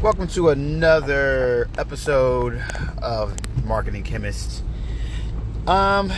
[0.00, 2.62] Welcome to another episode
[3.02, 4.62] of Marketing Chemists.
[5.66, 6.12] Um,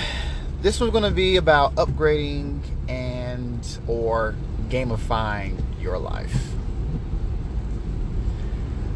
[0.60, 4.34] this one's going to be about upgrading and or
[4.68, 6.52] gamifying your life.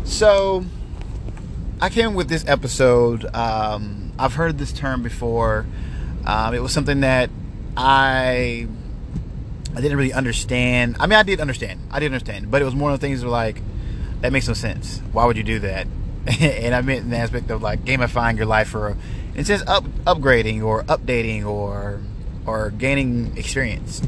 [0.04, 0.66] So,
[1.80, 3.24] I came with this episode.
[3.34, 5.64] Um, I've heard this term before.
[6.26, 7.30] Um, it was something that
[7.74, 8.68] I
[9.74, 10.98] I didn't really understand.
[11.00, 11.80] I mean, I did understand.
[11.90, 13.62] I did understand, but it was one of the things where like
[14.24, 15.02] that makes no sense.
[15.12, 15.86] Why would you do that?
[16.40, 18.96] and I meant in the aspect of like gamifying your life or
[19.36, 22.00] a sense up, upgrading or updating or
[22.46, 24.00] or gaining experience.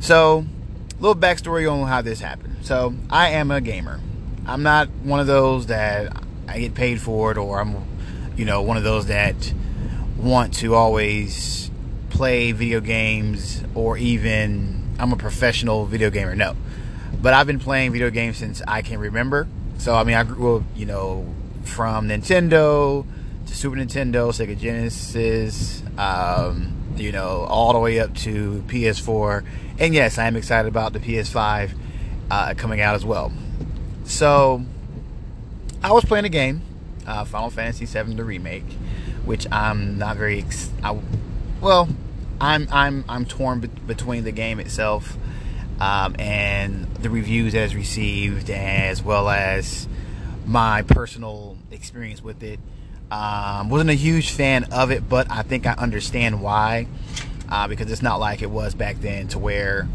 [0.00, 0.44] So,
[0.90, 2.56] a little backstory on how this happened.
[2.62, 4.00] So, I am a gamer.
[4.44, 7.76] I'm not one of those that I get paid for it or I'm
[8.36, 9.54] you know, one of those that
[10.18, 11.70] want to always
[12.10, 16.34] play video games or even I'm a professional video gamer.
[16.34, 16.56] No.
[17.24, 19.48] But I've been playing video games since I can remember.
[19.78, 21.26] So, I mean, I grew up, you know,
[21.62, 23.06] from Nintendo
[23.46, 29.42] to Super Nintendo, Sega Genesis, um, you know, all the way up to PS4.
[29.78, 31.70] And yes, I am excited about the PS5
[32.30, 33.32] uh, coming out as well.
[34.04, 34.62] So,
[35.82, 36.60] I was playing a game,
[37.06, 38.70] uh, Final Fantasy VII the remake,
[39.24, 40.98] which I'm not very, ex- I,
[41.62, 41.88] well,
[42.38, 45.16] I'm I'm I'm torn be- between the game itself
[45.80, 49.88] um, and the reviews it's received, as well as
[50.46, 52.60] my personal experience with it.
[53.10, 56.86] Um, wasn't a huge fan of it, but I think I understand why.
[57.48, 59.86] Uh, because it's not like it was back then, to where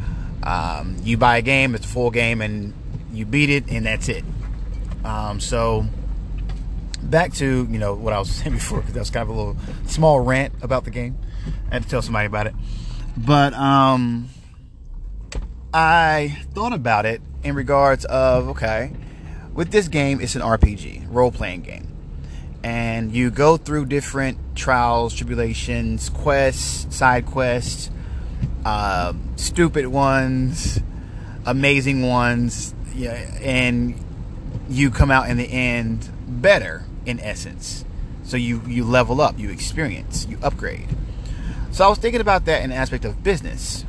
[0.44, 2.74] um, you buy a game, it's a full game, and
[3.12, 4.24] you beat it, and that's it.
[5.04, 5.86] Um, so
[7.02, 9.34] back to you know what I was saying before, because that was kind of a
[9.34, 11.18] little small rant about the game.
[11.70, 12.54] I had to tell somebody about it.
[13.18, 14.30] But um,
[15.74, 18.92] I thought about it in regards of okay,
[19.54, 21.88] with this game, it's an RPG, role playing game.
[22.64, 27.90] And you go through different trials, tribulations, quests, side quests,
[28.66, 30.80] uh, stupid ones,
[31.46, 33.96] amazing ones, yeah, and
[34.70, 37.86] you come out in the end better, in essence.
[38.24, 40.88] So you, you level up, you experience, you upgrade.
[41.72, 43.86] So I was thinking about that in aspect of business.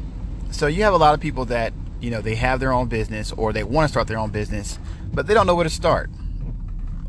[0.50, 3.32] So you have a lot of people that, you know, they have their own business
[3.32, 4.78] or they want to start their own business,
[5.12, 6.10] but they don't know where to start.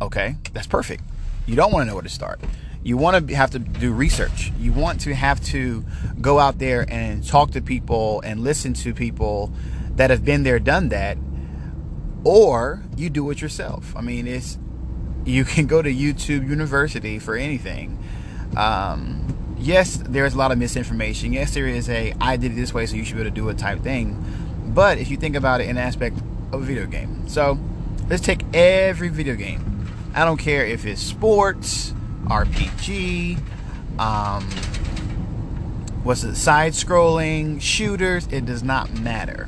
[0.01, 1.03] Okay, that's perfect.
[1.45, 2.39] You don't want to know where to start.
[2.83, 4.51] You want to have to do research.
[4.57, 5.85] You want to have to
[6.19, 9.53] go out there and talk to people and listen to people
[9.95, 11.17] that have been there, done that,
[12.23, 13.95] or you do it yourself.
[13.95, 14.57] I mean, it's
[15.25, 18.03] you can go to YouTube University for anything.
[18.57, 19.27] Um,
[19.61, 21.31] yes, there's a lot of misinformation.
[21.33, 23.35] Yes, there is a I did it this way, so you should be able to
[23.35, 24.23] do it type thing.
[24.67, 26.17] But if you think about it in aspect
[26.51, 27.59] of a video game, so
[28.09, 29.87] let's take every video game.
[30.13, 31.93] I don't care if it's sports,
[32.25, 33.37] RPG,
[33.97, 34.43] um,
[36.03, 39.45] what's it, side scrolling, shooters, it does not matter.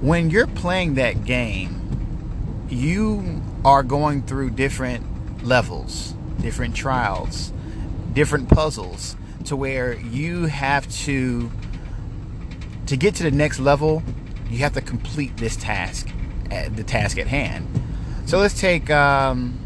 [0.00, 7.52] When you're playing that game, you are going through different levels, different trials,
[8.12, 11.50] different puzzles to where you have to
[12.86, 14.02] to get to the next level
[14.50, 16.08] you have to complete this task
[16.50, 17.68] at the task at hand.
[18.26, 19.58] So let's take um,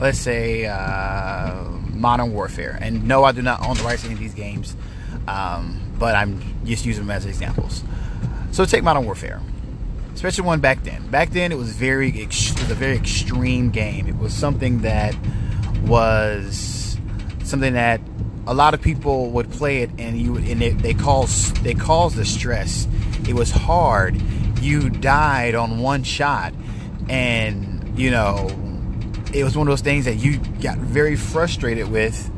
[0.00, 2.76] let's say uh, modern warfare.
[2.80, 4.76] And no i do not own the rights to any of these games
[5.28, 7.82] um, but i'm just using them as examples.
[8.50, 9.40] So take modern warfare
[10.14, 11.06] especially one back then.
[11.08, 14.06] Back then it was very it was a very extreme game.
[14.06, 15.14] It was something that
[15.82, 16.83] was
[17.44, 18.00] something that
[18.46, 22.14] a lot of people would play it and you and it, they cause they cause
[22.14, 22.88] the stress.
[23.28, 24.20] It was hard.
[24.60, 26.52] You died on one shot,
[27.08, 28.48] and you know
[29.32, 32.30] it was one of those things that you got very frustrated with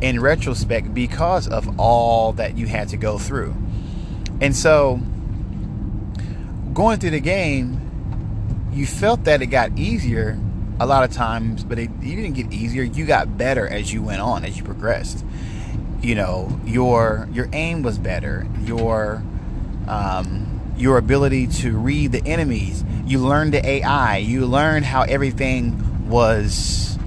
[0.00, 3.54] in retrospect because of all that you had to go through.
[4.40, 5.00] And so
[6.72, 10.38] going through the game, you felt that it got easier
[10.80, 12.82] a lot of times, but it, you didn't get easier.
[12.82, 15.24] You got better as you went on, as you progressed.
[16.00, 18.46] You know, your your aim was better.
[18.60, 19.22] Your
[19.88, 22.84] um, your ability to read the enemies.
[23.04, 24.18] You learned the AI.
[24.18, 26.98] You learned how everything was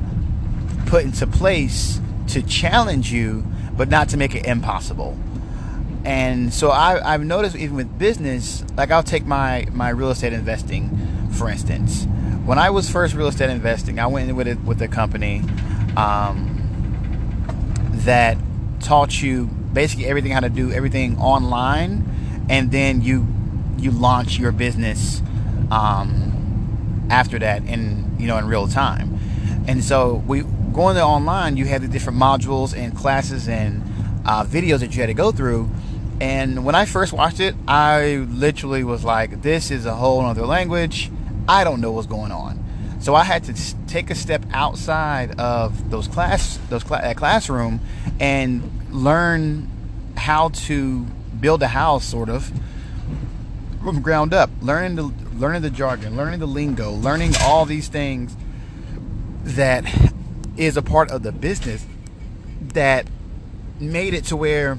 [0.87, 3.45] put into place to challenge you,
[3.77, 5.17] but not to make it impossible.
[6.03, 10.33] And so I, I've noticed even with business, like I'll take my my real estate
[10.33, 12.07] investing, for instance
[12.45, 15.43] when I was first real estate investing, I went in with it with a company
[15.95, 16.57] um,
[18.05, 18.37] that
[18.79, 23.27] taught you basically everything how to do everything online, and then you
[23.77, 25.21] you launch your business
[25.69, 29.19] um, after that in you know in real time.
[29.67, 30.41] And so we
[30.73, 33.83] going to online, you have the different modules and classes and
[34.25, 35.69] uh, videos that you had to go through.
[36.19, 40.45] And when I first watched it, I literally was like, "This is a whole other
[40.45, 41.11] language.
[41.59, 42.63] I don't know what's going on."
[42.99, 43.53] So I had to
[43.87, 47.79] take a step outside of those class, those cl- that classroom,
[48.19, 48.61] and
[48.91, 49.67] learn
[50.15, 51.05] how to
[51.39, 52.51] build a house, sort of
[53.83, 54.49] from ground up.
[54.61, 58.35] Learning the learning the jargon, learning the lingo, learning all these things
[59.43, 59.83] that
[60.57, 61.85] is a part of the business
[62.73, 63.07] that
[63.79, 64.77] made it to where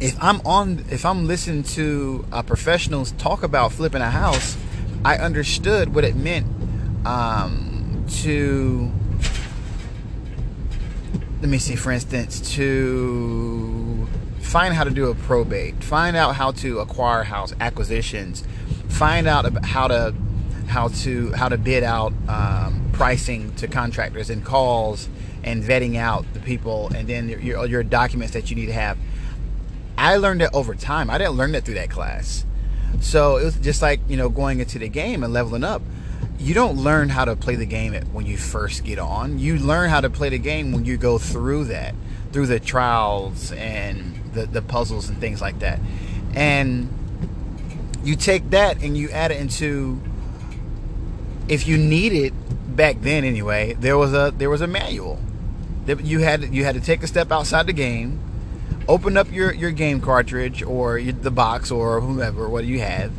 [0.00, 4.56] if I'm on if I'm listening to uh, professionals talk about flipping a house,
[5.04, 6.46] I understood what it meant
[7.06, 8.90] um, to
[11.40, 14.08] let me see for instance to
[14.40, 18.42] find how to do a probate find out how to acquire house acquisitions
[18.88, 20.14] find out how to
[20.66, 25.08] how to how to bid out um, pricing to contractors and calls
[25.42, 28.72] and vetting out the people and then your, your, your documents that you need to
[28.72, 28.98] have.
[29.96, 31.10] I learned it over time.
[31.10, 32.44] I didn't learn that through that class
[33.00, 35.82] so it was just like you know going into the game and leveling up
[36.38, 39.38] you don't learn how to play the game when you first get on.
[39.38, 41.94] You learn how to play the game when you go through that,
[42.32, 45.80] through the trials and the, the puzzles and things like that.
[46.34, 46.88] And
[48.04, 50.00] you take that and you add it into
[51.48, 52.32] if you need it
[52.76, 55.18] back then anyway, there was a there was a manual.
[55.86, 58.20] That you had you had to take a step outside the game,
[58.88, 63.12] open up your, your game cartridge or the box or whomever what you have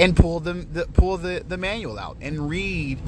[0.00, 2.98] and pull the, the pull the, the manual out and read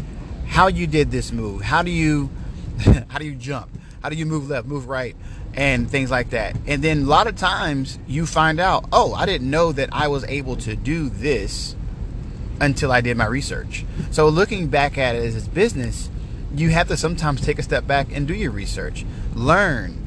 [0.46, 1.62] how you did this move.
[1.62, 2.30] How do you
[3.08, 3.70] how do you jump?
[4.02, 5.16] How do you move left, move right,
[5.54, 6.56] and things like that.
[6.66, 10.08] And then a lot of times you find out, oh, I didn't know that I
[10.08, 11.74] was able to do this
[12.60, 13.84] until I did my research.
[14.10, 16.10] So looking back at it as a business,
[16.54, 19.04] you have to sometimes take a step back and do your research,
[19.34, 20.04] learn,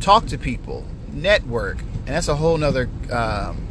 [0.00, 3.66] talk to people, network, and that's a whole nother um,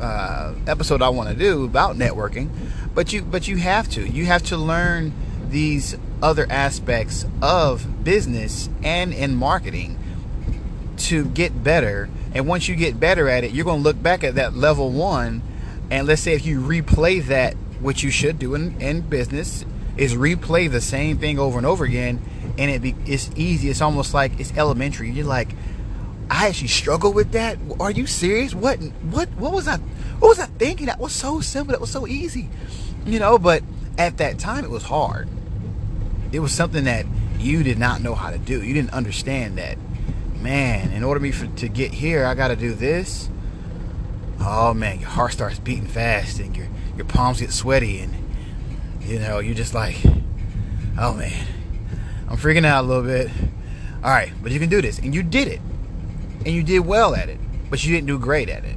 [0.00, 2.50] uh, episode I want to do about networking,
[2.94, 5.12] but you but you have to you have to learn
[5.48, 9.98] these other aspects of business and in marketing
[10.96, 12.08] to get better.
[12.34, 14.90] And once you get better at it, you're going to look back at that level
[14.90, 15.42] one,
[15.90, 19.64] and let's say if you replay that, which you should do in, in business,
[19.96, 22.20] is replay the same thing over and over again,
[22.58, 23.68] and it be, it's easy.
[23.68, 25.10] It's almost like it's elementary.
[25.10, 25.50] You're like,
[26.30, 27.58] I actually struggle with that.
[27.80, 28.54] Are you serious?
[28.54, 30.86] What what what was I what was I thinking?
[30.86, 31.72] That was so simple.
[31.72, 32.48] That was so easy.
[33.04, 33.62] You know, but
[33.98, 35.28] at that time it was hard.
[36.32, 37.06] It was something that
[37.38, 38.62] you did not know how to do.
[38.62, 39.78] You didn't understand that.
[40.40, 43.28] Man, in order me for, to get here, I got to do this.
[44.40, 48.14] Oh man, your heart starts beating fast and your your palms get sweaty and
[49.00, 49.96] you know, you're just like,
[50.98, 51.46] "Oh man,
[52.28, 53.30] I'm freaking out a little bit."
[54.02, 54.98] All right, but you can do this.
[54.98, 55.60] And you did it
[56.38, 57.38] and you did well at it,
[57.70, 58.76] but you didn't do great at it.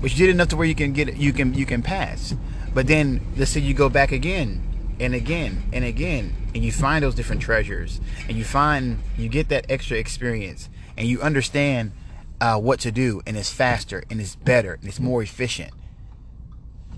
[0.00, 2.34] But you did enough to where you can get you can you can pass.
[2.72, 4.62] But then let's say you go back again
[5.00, 9.48] and again and again and you find those different treasures and you find you get
[9.48, 11.92] that extra experience and you understand
[12.40, 15.72] uh, what to do and it's faster and it's better and it's more efficient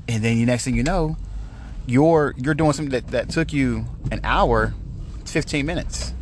[0.08, 1.16] and then the next thing you know
[1.86, 4.74] you're you're doing something that, that took you an hour
[5.20, 6.12] it's 15 minutes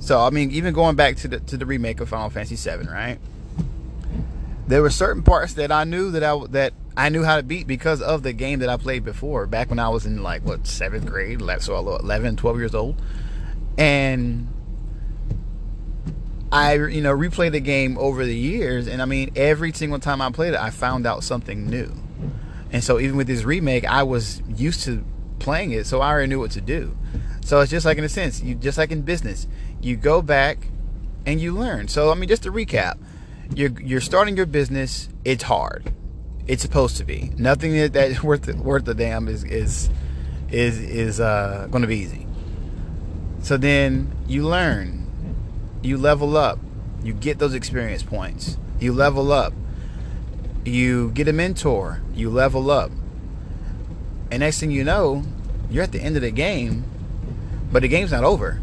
[0.00, 2.86] so I mean, even going back to the to the remake of Final Fantasy VII,
[2.88, 3.18] right?
[4.66, 7.66] There were certain parts that I knew that I that I knew how to beat
[7.66, 10.66] because of the game that I played before, back when I was in like what
[10.66, 13.00] seventh grade, so 11, 12 years old,
[13.76, 14.48] and
[16.50, 20.20] I you know replayed the game over the years, and I mean every single time
[20.20, 21.92] I played it, I found out something new,
[22.72, 25.04] and so even with this remake, I was used to
[25.38, 26.96] playing it, so I already knew what to do.
[27.48, 29.46] So it's just like in a sense, you just like in business,
[29.80, 30.68] you go back
[31.24, 31.88] and you learn.
[31.88, 32.98] So I mean, just to recap,
[33.54, 35.08] you're you're starting your business.
[35.24, 35.94] It's hard.
[36.46, 37.32] It's supposed to be.
[37.38, 39.88] Nothing that, that's worth worth the damn is is
[40.50, 42.26] is is uh, going to be easy.
[43.40, 45.06] So then you learn,
[45.82, 46.58] you level up,
[47.02, 49.54] you get those experience points, you level up,
[50.66, 52.90] you get a mentor, you level up,
[54.30, 55.22] and next thing you know,
[55.70, 56.84] you're at the end of the game
[57.70, 58.60] but the game's not over.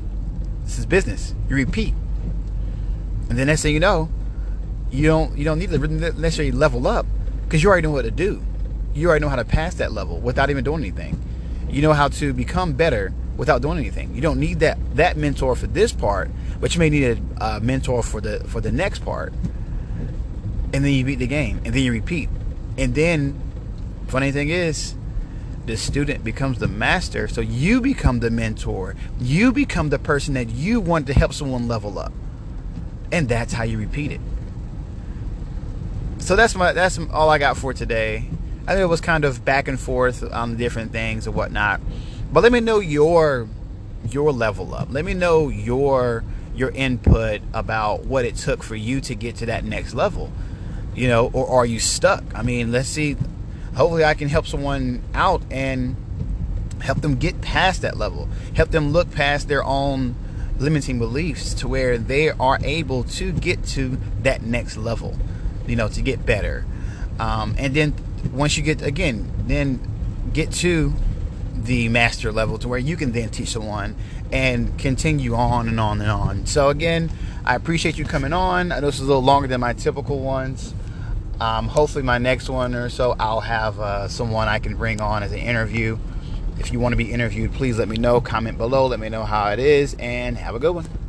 [0.64, 1.36] This is business.
[1.50, 1.94] You repeat.
[3.30, 4.10] And the next thing you know,
[4.92, 7.06] you don't you don't need to necessarily level up
[7.44, 8.42] because you already know what to do.
[8.94, 11.20] You already know how to pass that level without even doing anything.
[11.70, 14.16] You know how to become better without doing anything.
[14.16, 17.60] You don't need that that mentor for this part, but you may need a, a
[17.60, 19.34] mentor for the for the next part.
[20.74, 22.30] And then you beat the game, and then you repeat,
[22.78, 23.40] and then
[24.08, 24.96] funny thing is,
[25.66, 27.28] the student becomes the master.
[27.28, 28.96] So you become the mentor.
[29.20, 32.14] You become the person that you want to help someone level up.
[33.12, 34.22] And that's how you repeat it.
[36.20, 38.28] So that's my that's all I got for today.
[38.68, 41.82] I think it was kind of back and forth on different things and whatnot.
[42.34, 43.48] But let me know your
[44.10, 44.88] your level up.
[44.92, 46.24] Let me know your
[46.56, 50.32] your input about what it took for you to get to that next level.
[50.96, 52.24] You know, or are you stuck?
[52.34, 53.18] I mean, let's see.
[53.76, 55.96] Hopefully, I can help someone out and
[56.82, 58.30] help them get past that level.
[58.56, 60.16] Help them look past their own
[60.58, 65.18] limiting beliefs to where they are able to get to that next level.
[65.68, 66.66] You know, to get better.
[67.20, 67.96] Um, and then
[68.34, 69.80] once you get again, then
[70.34, 70.94] get to
[71.56, 73.96] the master level to where you can then teach someone
[74.32, 76.46] and continue on and on and on.
[76.46, 77.12] So again,
[77.44, 78.72] I appreciate you coming on.
[78.72, 80.74] I know this is a little longer than my typical ones.
[81.40, 85.24] Um, hopefully, my next one or so, I'll have uh, someone I can bring on
[85.24, 85.98] as an interview.
[86.58, 88.22] If you want to be interviewed, please let me know.
[88.22, 88.88] Comment below.
[88.88, 91.05] Let me know how it is, and have a good one.